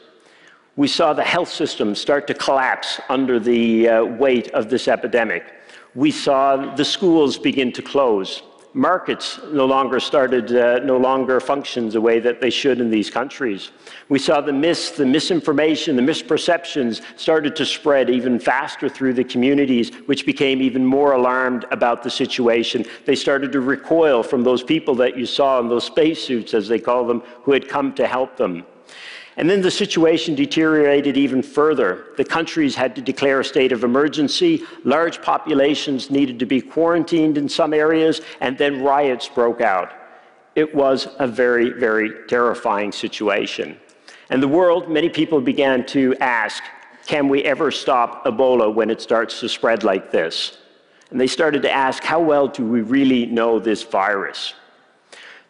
We 0.77 0.89
saw 0.89 1.15
the 1.15 1.25
health 1.25 1.49
system 1.49 1.95
start 1.95 2.27
to 2.27 2.35
collapse 2.35 3.01
under 3.09 3.41
the 3.41 3.89
uh, 3.89 4.05
weight 4.05 4.51
of 4.51 4.69
this 4.69 4.89
epidemic. 4.89 5.55
We 5.95 6.11
saw 6.11 6.75
the 6.75 6.85
schools 6.85 7.39
begin 7.39 7.73
to 7.73 7.83
close 7.83 8.43
markets 8.75 9.38
no 9.52 9.64
longer 9.64 10.00
started, 10.00 10.54
uh, 10.54 10.81
no 10.81 10.97
longer 10.97 11.38
functioned 11.40 11.93
the 11.93 12.00
way 12.00 12.19
that 12.19 12.40
they 12.40 12.50
should 12.50 12.81
in 12.81 12.90
these 12.90 13.09
countries. 13.09 13.71
We 14.09 14.19
saw 14.19 14.40
the 14.40 14.52
myths, 14.52 14.90
the 14.90 15.07
misinformation, 15.07 15.95
the 15.95 16.02
misperceptions 16.02 17.00
started 17.16 17.54
to 17.57 17.64
spread 17.64 18.11
even 18.11 18.38
faster 18.40 18.88
through 18.88 19.14
the 19.14 19.25
communities, 19.25 19.90
which 20.07 20.26
became 20.26 20.61
even 20.61 20.85
more 20.85 21.12
alarmed 21.12 21.64
about 21.71 22.02
the 22.02 22.11
situation. 22.11 22.85
They 23.07 23.14
started 23.14 23.52
to 23.52 23.61
recoil 23.61 24.23
from 24.25 24.43
those 24.43 24.62
people 24.62 24.97
that 24.97 25.16
you 25.16 25.25
saw 25.25 25.61
in 25.61 25.69
those 25.69 25.85
spacesuits, 25.85 26.52
as 26.52 26.66
they 26.66 26.81
call 26.81 27.07
them, 27.07 27.23
who 27.43 27.52
had 27.52 27.69
come 27.69 27.95
to 27.95 28.07
help 28.07 28.37
them. 28.37 28.66
And 29.37 29.50
then 29.50 29.61
the 29.61 29.71
situation 29.71 30.35
deteriorated 30.35 31.17
even 31.17 31.43
further. 31.43 32.07
The 32.17 32.25
countries 32.25 32.75
had 32.76 32.95
to 32.95 33.03
declare 33.03 33.41
a 33.41 33.45
state 33.45 33.73
of 33.73 33.83
emergency, 33.83 34.62
large 34.85 35.21
populations 35.23 36.11
needed 36.11 36.38
to 36.38 36.47
be 36.47 36.61
quarantined 36.61 37.37
in 37.37 37.49
some 37.49 37.75
areas, 37.75 38.21
and 38.41 38.57
then 38.57 38.83
riots 38.83 39.29
broke 39.29 39.61
out. 39.61 39.93
It 40.55 40.73
was 40.73 41.09
a 41.19 41.26
very, 41.26 41.71
very 41.71 42.26
terrifying 42.29 42.93
situation. 42.93 43.76
And 44.31 44.41
the 44.43 44.49
world, 44.49 44.88
many 44.88 45.09
people 45.09 45.41
began 45.41 45.85
to 45.87 46.14
ask, 46.21 46.62
can 47.07 47.29
we 47.29 47.43
ever 47.43 47.71
stop 47.71 48.25
Ebola 48.25 48.73
when 48.73 48.88
it 48.88 49.00
starts 49.00 49.41
to 49.41 49.49
spread 49.49 49.83
like 49.83 50.11
this? 50.12 50.59
And 51.11 51.21
they 51.21 51.26
started 51.26 51.62
to 51.62 51.71
ask, 51.71 52.03
how 52.03 52.21
well 52.21 52.49
do 52.49 52.64
we 52.64 52.83
really 52.83 53.26
know 53.26 53.59
this 53.59 53.83
virus? 53.83 54.55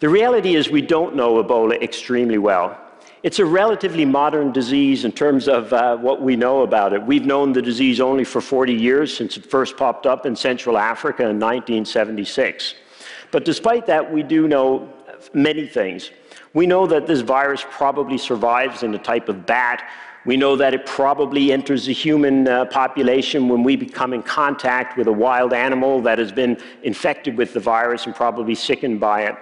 The 0.00 0.08
reality 0.08 0.56
is 0.56 0.68
we 0.68 0.82
don't 0.82 1.14
know 1.14 1.42
Ebola 1.42 1.80
extremely 1.80 2.38
well. 2.38 2.78
It's 3.24 3.38
a 3.38 3.46
relatively 3.46 4.04
modern 4.04 4.52
disease 4.52 5.06
in 5.06 5.12
terms 5.12 5.48
of 5.48 5.72
uh, 5.72 5.96
what 5.96 6.20
we 6.20 6.36
know 6.36 6.60
about 6.60 6.92
it. 6.92 7.02
We've 7.02 7.24
known 7.24 7.54
the 7.54 7.62
disease 7.62 7.98
only 7.98 8.22
for 8.22 8.42
40 8.42 8.74
years 8.74 9.16
since 9.16 9.38
it 9.38 9.46
first 9.46 9.78
popped 9.78 10.04
up 10.04 10.26
in 10.26 10.36
Central 10.36 10.76
Africa 10.76 11.22
in 11.22 11.40
1976. 11.40 12.74
But 13.30 13.46
despite 13.46 13.86
that, 13.86 14.12
we 14.12 14.22
do 14.22 14.46
know 14.46 14.92
many 15.32 15.66
things. 15.66 16.10
We 16.52 16.66
know 16.66 16.86
that 16.86 17.06
this 17.06 17.22
virus 17.22 17.64
probably 17.70 18.18
survives 18.18 18.82
in 18.82 18.94
a 18.94 18.98
type 18.98 19.30
of 19.30 19.46
bat. 19.46 19.90
We 20.26 20.36
know 20.36 20.54
that 20.56 20.74
it 20.74 20.84
probably 20.84 21.50
enters 21.50 21.86
the 21.86 21.94
human 21.94 22.46
uh, 22.46 22.66
population 22.66 23.48
when 23.48 23.62
we 23.62 23.74
become 23.74 24.12
in 24.12 24.22
contact 24.22 24.98
with 24.98 25.06
a 25.06 25.12
wild 25.12 25.54
animal 25.54 26.02
that 26.02 26.18
has 26.18 26.30
been 26.30 26.58
infected 26.82 27.38
with 27.38 27.54
the 27.54 27.60
virus 27.60 28.04
and 28.04 28.14
probably 28.14 28.54
sickened 28.54 29.00
by 29.00 29.22
it. 29.22 29.36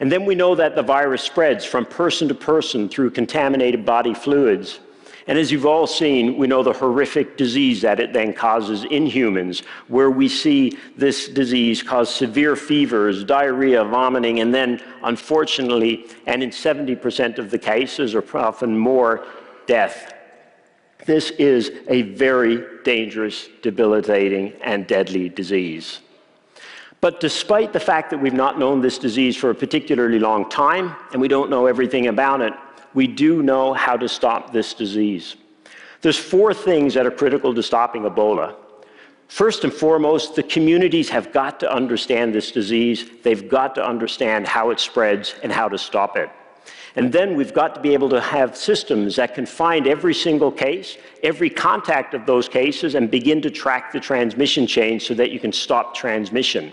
And 0.00 0.10
then 0.10 0.24
we 0.24 0.34
know 0.34 0.54
that 0.54 0.74
the 0.74 0.82
virus 0.82 1.22
spreads 1.22 1.64
from 1.64 1.86
person 1.86 2.28
to 2.28 2.34
person 2.34 2.88
through 2.88 3.10
contaminated 3.10 3.86
body 3.86 4.14
fluids. 4.14 4.80
And 5.26 5.38
as 5.38 5.50
you've 5.50 5.64
all 5.64 5.86
seen, 5.86 6.36
we 6.36 6.46
know 6.46 6.62
the 6.62 6.72
horrific 6.72 7.38
disease 7.38 7.80
that 7.80 7.98
it 7.98 8.12
then 8.12 8.34
causes 8.34 8.84
in 8.84 9.06
humans, 9.06 9.60
where 9.88 10.10
we 10.10 10.28
see 10.28 10.76
this 10.96 11.28
disease 11.28 11.82
cause 11.82 12.14
severe 12.14 12.56
fevers, 12.56 13.24
diarrhea, 13.24 13.84
vomiting, 13.84 14.40
and 14.40 14.52
then, 14.52 14.82
unfortunately, 15.02 16.06
and 16.26 16.42
in 16.42 16.50
70% 16.50 17.38
of 17.38 17.50
the 17.50 17.58
cases, 17.58 18.14
or 18.14 18.24
often 18.36 18.76
more, 18.76 19.26
death. 19.66 20.12
This 21.06 21.30
is 21.30 21.70
a 21.88 22.02
very 22.02 22.82
dangerous, 22.82 23.48
debilitating, 23.62 24.52
and 24.62 24.86
deadly 24.86 25.30
disease. 25.30 26.00
But 27.04 27.20
despite 27.20 27.74
the 27.74 27.80
fact 27.80 28.08
that 28.08 28.16
we've 28.16 28.32
not 28.32 28.58
known 28.58 28.80
this 28.80 28.96
disease 28.96 29.36
for 29.36 29.50
a 29.50 29.54
particularly 29.54 30.18
long 30.18 30.48
time, 30.48 30.96
and 31.12 31.20
we 31.20 31.28
don't 31.28 31.50
know 31.50 31.66
everything 31.66 32.06
about 32.06 32.40
it, 32.40 32.54
we 32.94 33.06
do 33.06 33.42
know 33.42 33.74
how 33.74 33.94
to 33.94 34.08
stop 34.08 34.54
this 34.54 34.72
disease. 34.72 35.36
There's 36.00 36.16
four 36.16 36.54
things 36.54 36.94
that 36.94 37.04
are 37.04 37.10
critical 37.10 37.52
to 37.52 37.62
stopping 37.62 38.04
Ebola. 38.04 38.54
First 39.28 39.64
and 39.64 39.72
foremost, 39.74 40.34
the 40.34 40.44
communities 40.44 41.10
have 41.10 41.30
got 41.30 41.60
to 41.60 41.70
understand 41.70 42.34
this 42.34 42.50
disease. 42.50 43.04
They've 43.22 43.50
got 43.50 43.74
to 43.74 43.86
understand 43.86 44.48
how 44.48 44.70
it 44.70 44.80
spreads 44.80 45.34
and 45.42 45.52
how 45.52 45.68
to 45.68 45.76
stop 45.76 46.16
it. 46.16 46.30
And 46.96 47.12
then 47.12 47.36
we've 47.36 47.52
got 47.52 47.74
to 47.74 47.82
be 47.82 47.92
able 47.92 48.08
to 48.08 48.20
have 48.22 48.56
systems 48.56 49.16
that 49.16 49.34
can 49.34 49.44
find 49.44 49.86
every 49.86 50.14
single 50.14 50.50
case, 50.50 50.96
every 51.22 51.50
contact 51.50 52.14
of 52.14 52.24
those 52.24 52.48
cases, 52.48 52.94
and 52.94 53.10
begin 53.10 53.42
to 53.42 53.50
track 53.50 53.92
the 53.92 54.00
transmission 54.00 54.66
chain 54.66 54.98
so 54.98 55.12
that 55.12 55.30
you 55.30 55.38
can 55.38 55.52
stop 55.52 55.94
transmission. 55.94 56.72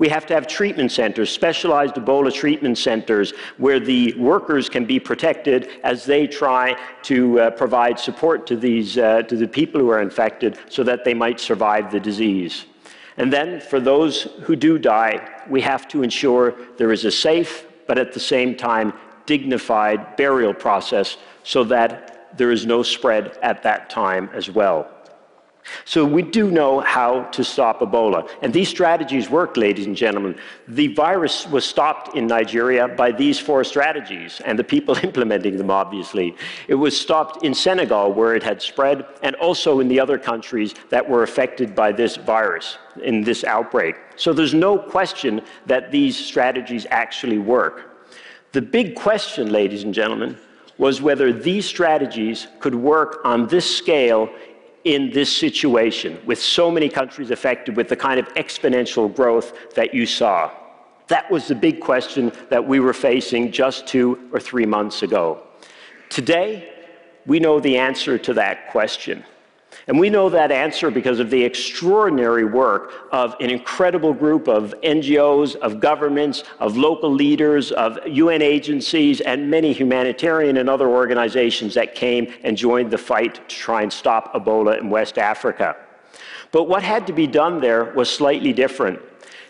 We 0.00 0.08
have 0.08 0.24
to 0.26 0.34
have 0.34 0.46
treatment 0.46 0.90
centers, 0.90 1.28
specialized 1.28 1.96
Ebola 1.96 2.32
treatment 2.32 2.78
centers, 2.78 3.34
where 3.58 3.78
the 3.78 4.14
workers 4.14 4.70
can 4.70 4.86
be 4.86 4.98
protected 4.98 5.68
as 5.84 6.06
they 6.06 6.26
try 6.26 6.74
to 7.02 7.38
uh, 7.38 7.50
provide 7.50 8.00
support 8.00 8.46
to, 8.46 8.56
these, 8.56 8.96
uh, 8.96 9.20
to 9.24 9.36
the 9.36 9.46
people 9.46 9.78
who 9.78 9.90
are 9.90 10.00
infected 10.00 10.58
so 10.70 10.82
that 10.84 11.04
they 11.04 11.12
might 11.12 11.38
survive 11.38 11.92
the 11.92 12.00
disease. 12.00 12.64
And 13.18 13.30
then, 13.30 13.60
for 13.60 13.78
those 13.78 14.22
who 14.44 14.56
do 14.56 14.78
die, 14.78 15.28
we 15.50 15.60
have 15.60 15.86
to 15.88 16.02
ensure 16.02 16.54
there 16.78 16.92
is 16.92 17.04
a 17.04 17.10
safe, 17.10 17.66
but 17.86 17.98
at 17.98 18.14
the 18.14 18.20
same 18.20 18.56
time, 18.56 18.94
dignified 19.26 20.16
burial 20.16 20.54
process 20.54 21.18
so 21.42 21.62
that 21.64 22.38
there 22.38 22.50
is 22.50 22.64
no 22.64 22.82
spread 22.82 23.36
at 23.42 23.62
that 23.64 23.90
time 23.90 24.30
as 24.32 24.48
well. 24.48 24.90
So 25.84 26.04
we 26.04 26.22
do 26.22 26.50
know 26.50 26.80
how 26.80 27.24
to 27.24 27.44
stop 27.44 27.80
Ebola. 27.80 28.28
And 28.42 28.52
these 28.52 28.68
strategies 28.68 29.28
work, 29.28 29.56
ladies 29.56 29.86
and 29.86 29.96
gentlemen. 29.96 30.36
The 30.68 30.88
virus 30.94 31.46
was 31.46 31.64
stopped 31.64 32.16
in 32.16 32.26
Nigeria 32.26 32.88
by 32.88 33.12
these 33.12 33.38
four 33.38 33.64
strategies, 33.64 34.40
and 34.44 34.58
the 34.58 34.64
people 34.64 34.96
implementing 35.02 35.56
them, 35.56 35.70
obviously. 35.70 36.36
It 36.68 36.74
was 36.74 36.98
stopped 36.98 37.44
in 37.44 37.54
Senegal, 37.54 38.12
where 38.12 38.34
it 38.34 38.42
had 38.42 38.62
spread, 38.62 39.06
and 39.22 39.36
also 39.36 39.80
in 39.80 39.88
the 39.88 40.00
other 40.00 40.18
countries 40.18 40.74
that 40.90 41.08
were 41.08 41.22
affected 41.22 41.74
by 41.74 41.92
this 41.92 42.16
virus, 42.16 42.78
in 43.02 43.22
this 43.22 43.44
outbreak. 43.44 43.96
So 44.16 44.32
there's 44.32 44.54
no 44.54 44.78
question 44.78 45.42
that 45.66 45.90
these 45.90 46.16
strategies 46.16 46.86
actually 46.90 47.38
work. 47.38 47.90
The 48.52 48.62
big 48.62 48.96
question, 48.96 49.50
ladies 49.52 49.84
and 49.84 49.94
gentlemen, 49.94 50.36
was 50.80 51.02
whether 51.02 51.30
these 51.30 51.66
strategies 51.66 52.48
could 52.58 52.74
work 52.74 53.20
on 53.22 53.46
this 53.48 53.76
scale 53.76 54.30
in 54.84 55.10
this 55.10 55.34
situation 55.34 56.20
with 56.24 56.40
so 56.40 56.70
many 56.70 56.88
countries 56.88 57.30
affected 57.30 57.76
with 57.76 57.88
the 57.88 57.96
kind 57.96 58.18
of 58.18 58.26
exponential 58.34 59.14
growth 59.14 59.74
that 59.74 59.94
you 59.94 60.06
saw? 60.06 60.50
That 61.08 61.30
was 61.30 61.48
the 61.48 61.54
big 61.54 61.80
question 61.80 62.32
that 62.50 62.64
we 62.64 62.80
were 62.80 62.92
facing 62.92 63.50
just 63.50 63.86
two 63.86 64.28
or 64.32 64.40
three 64.40 64.66
months 64.66 65.02
ago. 65.02 65.42
Today, 66.08 66.72
we 67.26 67.40
know 67.40 67.60
the 67.60 67.76
answer 67.76 68.16
to 68.18 68.34
that 68.34 68.70
question. 68.70 69.24
And 69.90 69.98
we 69.98 70.08
know 70.08 70.28
that 70.28 70.52
answer 70.52 70.88
because 70.88 71.18
of 71.18 71.30
the 71.30 71.42
extraordinary 71.42 72.44
work 72.44 72.92
of 73.10 73.34
an 73.40 73.50
incredible 73.50 74.14
group 74.14 74.46
of 74.46 74.72
NGOs, 74.84 75.56
of 75.56 75.80
governments, 75.80 76.44
of 76.60 76.76
local 76.76 77.12
leaders, 77.12 77.72
of 77.72 77.98
UN 78.06 78.40
agencies, 78.40 79.20
and 79.20 79.50
many 79.50 79.72
humanitarian 79.72 80.58
and 80.58 80.70
other 80.70 80.86
organizations 80.88 81.74
that 81.74 81.96
came 81.96 82.32
and 82.44 82.56
joined 82.56 82.92
the 82.92 82.98
fight 82.98 83.34
to 83.34 83.56
try 83.56 83.82
and 83.82 83.92
stop 83.92 84.32
Ebola 84.32 84.78
in 84.78 84.90
West 84.90 85.18
Africa. 85.18 85.74
But 86.52 86.68
what 86.68 86.84
had 86.84 87.04
to 87.08 87.12
be 87.12 87.26
done 87.26 87.60
there 87.60 87.86
was 87.86 88.08
slightly 88.08 88.52
different. 88.52 89.00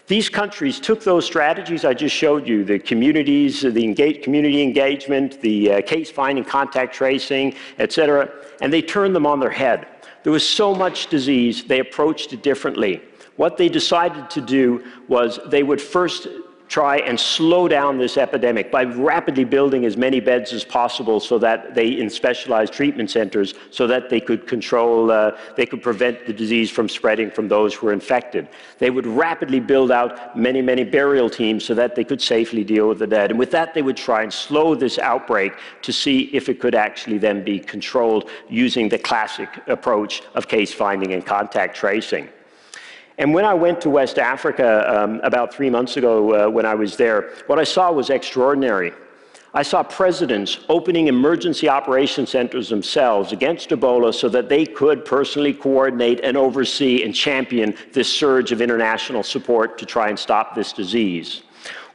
These 0.06 0.30
countries 0.30 0.80
took 0.80 1.04
those 1.04 1.26
strategies 1.26 1.84
I 1.84 1.92
just 1.92 2.16
showed 2.16 2.48
you, 2.48 2.64
the 2.64 2.78
communities, 2.78 3.60
the 3.60 3.84
engage, 3.84 4.24
community 4.24 4.62
engagement, 4.62 5.38
the 5.42 5.70
uh, 5.70 5.80
case 5.82 6.10
finding, 6.10 6.44
contact 6.44 6.94
tracing, 6.94 7.54
et 7.78 7.92
cetera, 7.92 8.32
and 8.62 8.72
they 8.72 8.80
turned 8.80 9.14
them 9.14 9.26
on 9.26 9.38
their 9.38 9.50
head. 9.50 9.86
There 10.22 10.32
was 10.32 10.46
so 10.46 10.74
much 10.74 11.06
disease, 11.06 11.64
they 11.64 11.80
approached 11.80 12.32
it 12.32 12.42
differently. 12.42 13.02
What 13.36 13.56
they 13.56 13.68
decided 13.68 14.28
to 14.30 14.40
do 14.40 14.84
was 15.08 15.38
they 15.46 15.62
would 15.62 15.80
first 15.80 16.28
try 16.70 16.98
and 16.98 17.18
slow 17.18 17.66
down 17.66 17.98
this 17.98 18.16
epidemic 18.16 18.70
by 18.70 18.84
rapidly 18.84 19.42
building 19.42 19.84
as 19.84 19.96
many 19.96 20.20
beds 20.20 20.52
as 20.52 20.64
possible 20.64 21.18
so 21.18 21.36
that 21.36 21.74
they 21.74 21.88
in 21.88 22.08
specialized 22.08 22.72
treatment 22.72 23.10
centers 23.10 23.54
so 23.72 23.88
that 23.88 24.08
they 24.08 24.20
could 24.20 24.46
control 24.46 25.10
uh, 25.10 25.36
they 25.56 25.66
could 25.66 25.82
prevent 25.82 26.24
the 26.26 26.32
disease 26.32 26.70
from 26.70 26.88
spreading 26.88 27.28
from 27.28 27.48
those 27.48 27.74
who 27.74 27.86
were 27.86 27.92
infected. 27.92 28.48
They 28.78 28.90
would 28.90 29.06
rapidly 29.06 29.58
build 29.58 29.90
out 29.90 30.38
many 30.38 30.62
many 30.62 30.84
burial 30.84 31.28
teams 31.28 31.64
so 31.64 31.74
that 31.74 31.96
they 31.96 32.04
could 32.04 32.22
safely 32.22 32.62
deal 32.62 32.88
with 32.88 33.00
the 33.00 33.06
dead. 33.08 33.30
And 33.30 33.38
with 33.38 33.50
that 33.50 33.74
they 33.74 33.82
would 33.82 33.96
try 33.96 34.22
and 34.22 34.32
slow 34.32 34.76
this 34.76 35.00
outbreak 35.00 35.52
to 35.82 35.92
see 35.92 36.30
if 36.32 36.48
it 36.48 36.60
could 36.60 36.76
actually 36.76 37.18
then 37.18 37.42
be 37.42 37.58
controlled 37.58 38.30
using 38.48 38.88
the 38.88 38.98
classic 38.98 39.48
approach 39.66 40.22
of 40.36 40.46
case 40.46 40.72
finding 40.72 41.14
and 41.14 41.26
contact 41.26 41.74
tracing 41.74 42.28
and 43.18 43.34
when 43.34 43.44
I 43.44 43.54
went 43.54 43.80
to 43.82 43.90
West 43.90 44.18
Africa 44.18 44.84
um, 44.88 45.20
about 45.22 45.52
three 45.52 45.70
months 45.70 45.96
ago 45.96 46.46
uh, 46.46 46.50
when 46.50 46.64
I 46.64 46.74
was 46.74 46.96
there, 46.96 47.32
what 47.46 47.58
I 47.58 47.64
saw 47.64 47.92
was 47.92 48.10
extraordinary. 48.10 48.92
I 49.52 49.64
saw 49.64 49.82
presidents 49.82 50.60
opening 50.68 51.08
emergency 51.08 51.68
operation 51.68 52.24
centers 52.24 52.68
themselves 52.68 53.32
against 53.32 53.70
Ebola 53.70 54.14
so 54.14 54.28
that 54.28 54.48
they 54.48 54.64
could 54.64 55.04
personally 55.04 55.52
coordinate 55.52 56.20
and 56.20 56.36
oversee 56.36 57.02
and 57.02 57.12
champion 57.12 57.74
this 57.92 58.12
surge 58.12 58.52
of 58.52 58.62
international 58.62 59.24
support 59.24 59.76
to 59.78 59.86
try 59.86 60.08
and 60.08 60.16
stop 60.16 60.54
this 60.54 60.72
disease. 60.72 61.42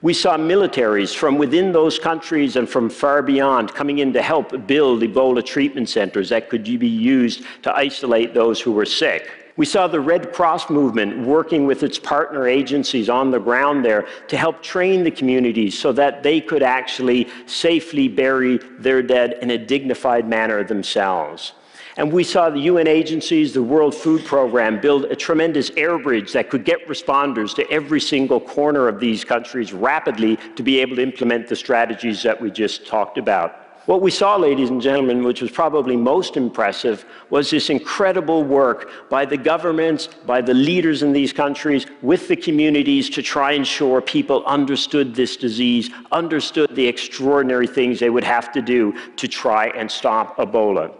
We 0.01 0.13
saw 0.13 0.37
militaries 0.37 1.15
from 1.15 1.37
within 1.37 1.71
those 1.71 1.97
countries 1.97 2.57
and 2.57 2.69
from 2.69 2.89
far 2.89 3.21
beyond 3.21 3.73
coming 3.73 3.99
in 3.99 4.11
to 4.13 4.21
help 4.21 4.67
build 4.67 5.01
Ebola 5.01 5.43
treatment 5.43 5.87
centers 5.87 6.27
that 6.29 6.49
could 6.49 6.65
be 6.65 6.87
used 6.87 7.45
to 7.63 7.73
isolate 7.73 8.33
those 8.33 8.59
who 8.59 8.73
were 8.73 8.85
sick. 8.85 9.44
We 9.57 9.65
saw 9.65 9.87
the 9.87 10.01
Red 10.01 10.33
Cross 10.33 10.69
movement 10.69 11.25
working 11.25 11.65
with 11.65 11.81
its 11.81 11.97
partner 11.97 12.45
agencies 12.45 13.09
on 13.09 13.31
the 13.31 13.39
ground 13.39 13.85
there 13.85 14.05
to 14.27 14.35
help 14.35 14.61
train 14.61 15.03
the 15.03 15.11
communities 15.11 15.79
so 15.79 15.93
that 15.93 16.23
they 16.23 16.41
could 16.41 16.61
actually 16.61 17.29
safely 17.45 18.09
bury 18.09 18.57
their 18.79 19.01
dead 19.01 19.37
in 19.41 19.51
a 19.51 19.57
dignified 19.57 20.27
manner 20.27 20.61
themselves. 20.65 21.53
And 21.95 22.11
we 22.11 22.25
saw 22.25 22.49
the 22.49 22.59
UN 22.59 22.87
agencies, 22.87 23.53
the 23.53 23.63
World 23.63 23.95
Food 23.95 24.25
Program, 24.25 24.81
build 24.81 25.05
a 25.05 25.15
tremendous 25.15 25.71
air 25.77 25.97
bridge 25.97 26.33
that 26.33 26.49
could 26.49 26.65
get 26.65 26.85
responders 26.89 27.55
to 27.55 27.71
every 27.71 28.01
single 28.01 28.41
corner 28.41 28.89
of 28.89 28.99
these 28.99 29.23
countries 29.23 29.71
rapidly 29.71 30.37
to 30.57 30.63
be 30.63 30.79
able 30.81 30.97
to 30.97 31.01
implement 31.01 31.47
the 31.47 31.55
strategies 31.55 32.21
that 32.23 32.41
we 32.41 32.51
just 32.51 32.85
talked 32.85 33.17
about. 33.17 33.64
What 33.85 34.01
we 34.01 34.09
saw, 34.09 34.35
ladies 34.35 34.71
and 34.71 34.81
gentlemen, 34.81 35.23
which 35.23 35.41
was 35.41 35.51
probably 35.51 35.95
most 35.95 36.37
impressive, 36.37 37.05
was 37.29 37.51
this 37.51 37.69
incredible 37.69 38.43
work 38.43 39.09
by 39.11 39.25
the 39.25 39.37
governments, 39.37 40.09
by 40.25 40.41
the 40.41 40.55
leaders 40.55 41.03
in 41.03 41.13
these 41.13 41.31
countries, 41.31 41.85
with 42.01 42.27
the 42.27 42.35
communities 42.35 43.11
to 43.11 43.21
try 43.21 43.51
and 43.51 43.59
ensure 43.59 44.01
people 44.01 44.43
understood 44.45 45.13
this 45.13 45.37
disease, 45.37 45.91
understood 46.11 46.75
the 46.75 46.87
extraordinary 46.87 47.67
things 47.67 47.99
they 47.99 48.09
would 48.09 48.23
have 48.23 48.51
to 48.53 48.61
do 48.61 48.91
to 49.17 49.27
try 49.27 49.67
and 49.67 49.91
stop 49.91 50.35
Ebola. 50.37 50.91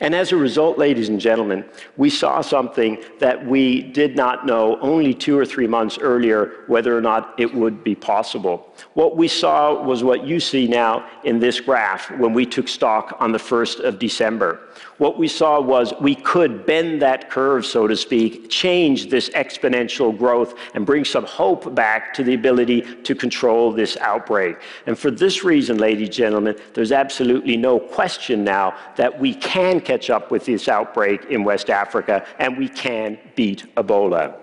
And 0.00 0.14
as 0.14 0.32
a 0.32 0.36
result, 0.36 0.78
ladies 0.78 1.08
and 1.08 1.20
gentlemen, 1.20 1.64
we 1.96 2.10
saw 2.10 2.40
something 2.40 3.02
that 3.18 3.46
we 3.46 3.82
did 3.82 4.16
not 4.16 4.46
know 4.46 4.78
only 4.80 5.14
two 5.14 5.38
or 5.38 5.44
three 5.44 5.66
months 5.66 5.98
earlier 5.98 6.64
whether 6.66 6.96
or 6.96 7.00
not 7.00 7.34
it 7.38 7.52
would 7.54 7.82
be 7.84 7.94
possible. 7.94 8.72
What 8.94 9.16
we 9.16 9.28
saw 9.28 9.82
was 9.82 10.04
what 10.04 10.24
you 10.24 10.40
see 10.40 10.66
now 10.66 11.08
in 11.24 11.38
this 11.38 11.60
graph 11.60 12.10
when 12.12 12.32
we 12.32 12.46
took 12.46 12.68
stock 12.68 13.16
on 13.20 13.32
the 13.32 13.38
1st 13.38 13.80
of 13.80 13.98
December. 13.98 14.60
What 14.98 15.18
we 15.18 15.28
saw 15.28 15.60
was 15.60 15.94
we 16.00 16.14
could 16.14 16.66
bend 16.66 17.02
that 17.02 17.30
curve, 17.30 17.64
so 17.66 17.86
to 17.86 17.96
speak, 17.96 18.50
change 18.50 19.10
this 19.10 19.28
exponential 19.30 20.16
growth, 20.16 20.54
and 20.74 20.84
bring 20.86 21.04
some 21.04 21.24
hope 21.24 21.74
back 21.74 22.12
to 22.14 22.24
the 22.24 22.34
ability 22.34 22.82
to 23.02 23.14
control 23.14 23.72
this 23.72 23.96
outbreak. 23.98 24.56
And 24.86 24.98
for 24.98 25.10
this 25.10 25.44
reason, 25.44 25.78
ladies 25.78 26.08
and 26.08 26.14
gentlemen, 26.14 26.56
there's 26.74 26.92
absolutely 26.92 27.56
no 27.56 27.78
question 27.78 28.44
now 28.44 28.76
that 28.96 29.18
we 29.18 29.34
can 29.34 29.67
catch 29.76 30.10
up 30.10 30.30
with 30.30 30.44
this 30.44 30.68
outbreak 30.68 31.24
in 31.26 31.44
West 31.44 31.68
Africa 31.70 32.26
and 32.38 32.56
we 32.56 32.68
can 32.68 33.18
beat 33.36 33.60
Ebola. 33.76 34.34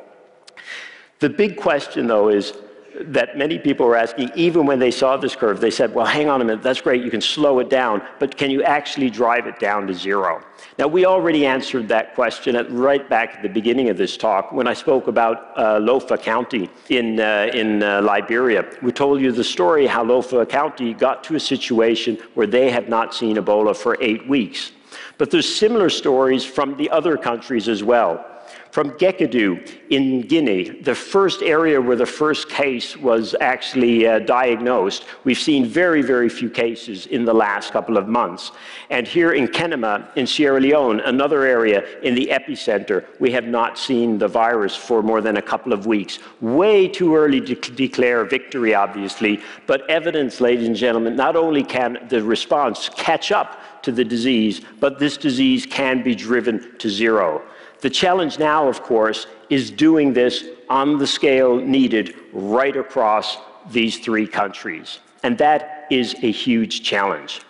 The 1.19 1.29
big 1.29 1.57
question, 1.57 2.07
though, 2.07 2.29
is 2.29 2.53
that 2.99 3.37
many 3.37 3.59
people 3.59 3.85
were 3.85 3.95
asking, 3.95 4.31
even 4.35 4.65
when 4.65 4.79
they 4.79 4.91
saw 4.91 5.17
this 5.17 5.35
curve, 5.35 5.59
they 5.59 5.71
said, 5.71 5.93
well, 5.93 6.05
hang 6.05 6.29
on 6.29 6.41
a 6.41 6.45
minute, 6.45 6.63
that's 6.63 6.81
great, 6.81 7.03
you 7.03 7.11
can 7.11 7.21
slow 7.21 7.59
it 7.59 7.69
down, 7.69 8.01
but 8.19 8.37
can 8.37 8.49
you 8.49 8.63
actually 8.63 9.09
drive 9.09 9.47
it 9.47 9.59
down 9.59 9.87
to 9.87 9.93
zero? 9.93 10.41
Now, 10.77 10.87
we 10.87 11.05
already 11.05 11.45
answered 11.45 11.87
that 11.89 12.15
question 12.15 12.55
at, 12.55 12.71
right 12.71 13.07
back 13.09 13.35
at 13.35 13.43
the 13.43 13.49
beginning 13.49 13.89
of 13.89 13.97
this 13.97 14.17
talk 14.17 14.51
when 14.51 14.67
I 14.67 14.73
spoke 14.73 15.07
about 15.07 15.51
uh, 15.57 15.79
Lofa 15.79 16.21
County 16.21 16.69
in, 16.89 17.19
uh, 17.19 17.49
in 17.53 17.83
uh, 17.83 18.01
Liberia. 18.01 18.65
We 18.81 18.91
told 18.91 19.21
you 19.21 19.31
the 19.31 19.43
story 19.43 19.87
how 19.87 20.03
Lofa 20.03 20.47
County 20.47 20.93
got 20.93 21.23
to 21.25 21.35
a 21.35 21.39
situation 21.39 22.17
where 22.33 22.47
they 22.47 22.71
have 22.71 22.87
not 22.87 23.13
seen 23.13 23.37
Ebola 23.37 23.75
for 23.75 23.97
eight 24.01 24.27
weeks. 24.27 24.71
But 25.17 25.31
there's 25.31 25.53
similar 25.53 25.89
stories 25.89 26.43
from 26.43 26.77
the 26.77 26.89
other 26.89 27.17
countries 27.17 27.67
as 27.67 27.83
well. 27.83 28.25
From 28.71 28.91
Gueckedou 28.91 29.71
in 29.89 30.21
Guinea, 30.21 30.81
the 30.81 30.93
first 30.93 31.41
area 31.41 31.79
where 31.79 31.95
the 31.95 32.05
first 32.05 32.49
case 32.49 32.97
was 32.97 33.33
actually 33.39 34.05
uh, 34.05 34.19
diagnosed, 34.19 35.05
we've 35.23 35.39
seen 35.39 35.65
very, 35.65 36.01
very 36.01 36.27
few 36.27 36.49
cases 36.49 37.05
in 37.07 37.23
the 37.23 37.33
last 37.33 37.71
couple 37.71 37.95
of 37.95 38.09
months. 38.09 38.51
And 38.89 39.07
here 39.07 39.31
in 39.31 39.47
Kenema, 39.47 40.13
in 40.17 40.27
Sierra 40.27 40.59
Leone, 40.59 40.99
another 40.99 41.43
area 41.43 41.85
in 42.01 42.15
the 42.15 42.27
epicenter, 42.27 43.05
we 43.21 43.31
have 43.31 43.45
not 43.45 43.77
seen 43.77 44.17
the 44.17 44.27
virus 44.27 44.75
for 44.75 45.01
more 45.01 45.21
than 45.21 45.37
a 45.37 45.41
couple 45.41 45.71
of 45.71 45.85
weeks. 45.85 46.19
Way 46.41 46.89
too 46.89 47.15
early 47.15 47.39
to 47.39 47.55
declare 47.55 48.25
victory, 48.25 48.75
obviously, 48.75 49.41
but 49.67 49.89
evidence, 49.89 50.41
ladies 50.41 50.67
and 50.67 50.75
gentlemen, 50.75 51.15
not 51.15 51.37
only 51.37 51.63
can 51.63 52.05
the 52.09 52.21
response 52.21 52.89
catch 52.89 53.31
up 53.31 53.57
to 53.85 53.91
the 53.91 54.03
disease, 54.03 54.61
but 54.79 54.99
this 54.99 55.17
disease 55.17 55.65
can 55.65 56.03
be 56.03 56.13
driven 56.13 56.77
to 56.79 56.89
zero. 56.89 57.41
The 57.81 57.89
challenge 57.89 58.39
now, 58.39 58.67
of 58.67 58.81
course, 58.83 59.27
is 59.49 59.71
doing 59.71 60.13
this 60.13 60.45
on 60.69 60.97
the 60.97 61.07
scale 61.07 61.55
needed 61.57 62.15
right 62.33 62.75
across 62.75 63.37
these 63.71 63.99
three 63.99 64.27
countries. 64.27 64.99
And 65.23 65.37
that 65.37 65.87
is 65.89 66.15
a 66.21 66.31
huge 66.31 66.83
challenge. 66.83 67.41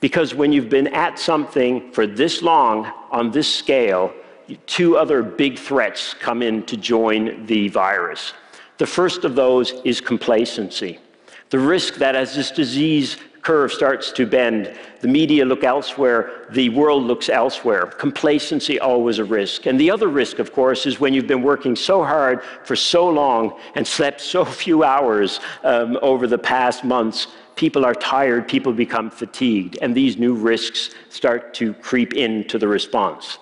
Because 0.00 0.34
when 0.34 0.52
you've 0.52 0.68
been 0.68 0.88
at 0.88 1.18
something 1.18 1.92
for 1.92 2.06
this 2.06 2.42
long 2.42 2.92
on 3.10 3.30
this 3.30 3.52
scale, 3.52 4.12
two 4.66 4.96
other 4.96 5.22
big 5.22 5.58
threats 5.58 6.14
come 6.14 6.42
in 6.42 6.64
to 6.66 6.76
join 6.76 7.46
the 7.46 7.68
virus. 7.68 8.34
The 8.78 8.86
first 8.86 9.24
of 9.24 9.34
those 9.34 9.72
is 9.84 10.00
complacency. 10.00 10.98
The 11.50 11.58
risk 11.58 11.94
that 11.96 12.16
as 12.16 12.34
this 12.34 12.50
disease 12.50 13.16
curve 13.44 13.70
starts 13.70 14.10
to 14.10 14.26
bend, 14.26 14.74
the 15.00 15.08
media 15.08 15.44
look 15.44 15.64
elsewhere, 15.64 16.46
the 16.50 16.70
world 16.70 17.02
looks 17.04 17.28
elsewhere. 17.28 17.84
Complacency 17.86 18.80
always 18.80 19.18
a 19.18 19.24
risk. 19.24 19.66
And 19.66 19.78
the 19.78 19.90
other 19.90 20.08
risk, 20.08 20.38
of 20.38 20.52
course, 20.52 20.86
is 20.86 20.98
when 20.98 21.12
you've 21.12 21.26
been 21.26 21.42
working 21.42 21.76
so 21.76 22.02
hard 22.02 22.42
for 22.64 22.74
so 22.74 23.06
long 23.06 23.60
and 23.74 23.86
slept 23.86 24.22
so 24.22 24.44
few 24.64 24.82
hours 24.82 25.40
um, 25.62 25.98
over 26.00 26.26
the 26.26 26.38
past 26.38 26.84
months, 26.84 27.28
people 27.54 27.84
are 27.84 27.94
tired, 27.94 28.48
people 28.48 28.72
become 28.72 29.10
fatigued, 29.10 29.78
and 29.82 29.94
these 29.94 30.16
new 30.16 30.34
risks 30.34 30.94
start 31.10 31.52
to 31.54 31.74
creep 31.74 32.14
into 32.14 32.58
the 32.58 32.66
response. 32.66 33.38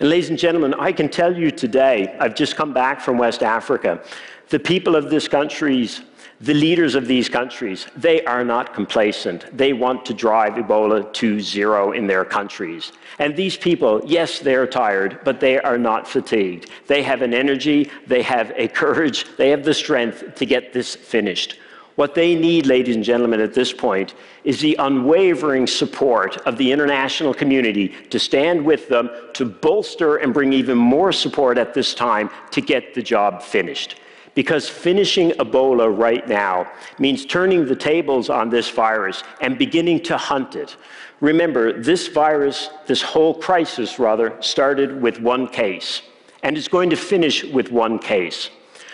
And 0.00 0.10
ladies 0.10 0.28
and 0.28 0.38
gentlemen, 0.38 0.74
I 0.74 0.92
can 0.92 1.08
tell 1.08 1.34
you 1.34 1.50
today, 1.50 2.14
I've 2.20 2.34
just 2.34 2.56
come 2.56 2.74
back 2.74 3.00
from 3.00 3.16
West 3.16 3.42
Africa, 3.42 4.02
the 4.50 4.58
people 4.58 4.96
of 4.96 5.08
this 5.08 5.28
countries 5.28 6.02
the 6.40 6.54
leaders 6.54 6.94
of 6.94 7.06
these 7.06 7.28
countries, 7.28 7.86
they 7.96 8.24
are 8.24 8.44
not 8.44 8.72
complacent. 8.72 9.44
They 9.56 9.74
want 9.74 10.06
to 10.06 10.14
drive 10.14 10.54
Ebola 10.54 11.12
to 11.12 11.38
zero 11.38 11.92
in 11.92 12.06
their 12.06 12.24
countries. 12.24 12.92
And 13.18 13.36
these 13.36 13.58
people, 13.58 14.00
yes, 14.06 14.38
they're 14.38 14.66
tired, 14.66 15.20
but 15.22 15.38
they 15.38 15.60
are 15.60 15.76
not 15.76 16.08
fatigued. 16.08 16.70
They 16.86 17.02
have 17.02 17.20
an 17.20 17.34
energy, 17.34 17.90
they 18.06 18.22
have 18.22 18.52
a 18.56 18.68
courage, 18.68 19.26
they 19.36 19.50
have 19.50 19.64
the 19.64 19.74
strength 19.74 20.34
to 20.36 20.46
get 20.46 20.72
this 20.72 20.96
finished. 20.96 21.58
What 21.96 22.14
they 22.14 22.34
need, 22.34 22.64
ladies 22.64 22.96
and 22.96 23.04
gentlemen, 23.04 23.40
at 23.40 23.52
this 23.52 23.74
point 23.74 24.14
is 24.42 24.58
the 24.60 24.76
unwavering 24.78 25.66
support 25.66 26.38
of 26.46 26.56
the 26.56 26.72
international 26.72 27.34
community 27.34 27.88
to 28.08 28.18
stand 28.18 28.64
with 28.64 28.88
them, 28.88 29.10
to 29.34 29.44
bolster 29.44 30.16
and 30.16 30.32
bring 30.32 30.54
even 30.54 30.78
more 30.78 31.12
support 31.12 31.58
at 31.58 31.74
this 31.74 31.92
time 31.92 32.30
to 32.52 32.62
get 32.62 32.94
the 32.94 33.02
job 33.02 33.42
finished. 33.42 34.00
Because 34.34 34.68
finishing 34.68 35.30
Ebola 35.32 35.96
right 35.96 36.26
now 36.28 36.70
means 36.98 37.26
turning 37.26 37.66
the 37.66 37.76
tables 37.76 38.30
on 38.30 38.48
this 38.48 38.70
virus 38.70 39.22
and 39.40 39.58
beginning 39.58 40.02
to 40.04 40.16
hunt 40.16 40.54
it. 40.54 40.76
Remember, 41.20 41.72
this 41.72 42.08
virus, 42.08 42.70
this 42.86 43.02
whole 43.02 43.34
crisis 43.34 43.98
rather, 43.98 44.40
started 44.40 45.02
with 45.02 45.20
one 45.20 45.48
case, 45.48 46.02
and 46.42 46.56
it's 46.56 46.68
going 46.68 46.90
to 46.90 46.96
finish 46.96 47.44
with 47.44 47.70
one 47.70 47.98
case. 47.98 48.50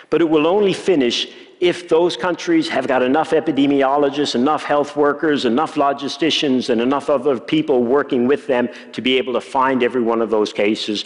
But 0.09 0.21
it 0.21 0.29
will 0.29 0.47
only 0.47 0.73
finish 0.73 1.27
if 1.59 1.89
those 1.89 2.15
countries 2.15 2.69
have 2.69 2.87
got 2.87 3.01
enough 3.01 3.31
epidemiologists, 3.31 4.35
enough 4.35 4.63
health 4.63 4.95
workers, 4.95 5.45
enough 5.45 5.75
logisticians, 5.75 6.69
and 6.69 6.81
enough 6.81 7.09
other 7.09 7.39
people 7.39 7.83
working 7.83 8.27
with 8.27 8.45
them 8.47 8.69
to 8.93 9.01
be 9.01 9.17
able 9.17 9.33
to 9.33 9.41
find 9.41 9.81
every 9.81 10.01
one 10.01 10.21
of 10.21 10.29
those 10.29 10.53
cases, 10.53 11.05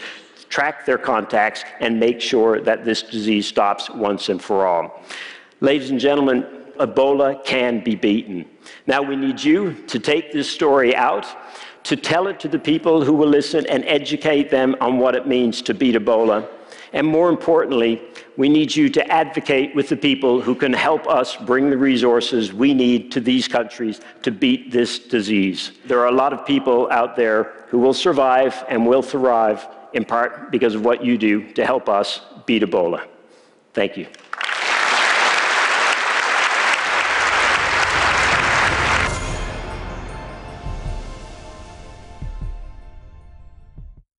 track 0.51 0.85
their 0.85 0.99
contacts, 0.99 1.63
and 1.79 1.99
make 1.99 2.21
sure 2.21 2.61
that 2.61 2.85
this 2.85 3.01
disease 3.01 3.47
stops 3.47 3.89
once 3.89 4.29
and 4.29 4.39
for 4.39 4.67
all. 4.67 5.01
Ladies 5.61 5.89
and 5.89 5.99
gentlemen, 5.99 6.45
Ebola 6.79 7.43
can 7.43 7.83
be 7.83 7.95
beaten. 7.95 8.45
Now 8.85 9.01
we 9.01 9.15
need 9.15 9.41
you 9.43 9.73
to 9.87 9.97
take 9.97 10.31
this 10.31 10.49
story 10.49 10.95
out, 10.95 11.25
to 11.83 11.95
tell 11.95 12.27
it 12.27 12.39
to 12.41 12.47
the 12.47 12.59
people 12.59 13.03
who 13.03 13.13
will 13.13 13.27
listen 13.27 13.65
and 13.67 13.83
educate 13.85 14.49
them 14.49 14.75
on 14.81 14.99
what 14.99 15.15
it 15.15 15.25
means 15.25 15.61
to 15.63 15.73
beat 15.73 15.95
Ebola. 15.95 16.47
And 16.93 17.07
more 17.07 17.29
importantly, 17.29 18.01
we 18.35 18.49
need 18.49 18.75
you 18.75 18.89
to 18.89 19.11
advocate 19.11 19.73
with 19.75 19.87
the 19.87 19.95
people 19.95 20.41
who 20.41 20.55
can 20.55 20.73
help 20.73 21.07
us 21.07 21.37
bring 21.37 21.69
the 21.69 21.77
resources 21.77 22.51
we 22.51 22.73
need 22.73 23.11
to 23.13 23.21
these 23.21 23.47
countries 23.47 24.01
to 24.23 24.31
beat 24.31 24.71
this 24.71 24.99
disease. 24.99 25.71
There 25.85 25.99
are 25.99 26.07
a 26.07 26.11
lot 26.23 26.33
of 26.33 26.45
people 26.45 26.91
out 26.91 27.15
there 27.15 27.53
who 27.69 27.79
will 27.79 27.93
survive 27.93 28.65
and 28.67 28.85
will 28.85 29.01
thrive 29.01 29.65
in 29.93 30.05
part 30.05 30.51
because 30.51 30.75
of 30.75 30.83
what 30.85 31.03
you 31.03 31.17
do 31.17 31.51
to 31.53 31.65
help 31.65 31.89
us 31.89 32.21
beat 32.45 32.63
Ebola. 32.63 33.07
Thank 33.73 33.97
you. 33.97 34.07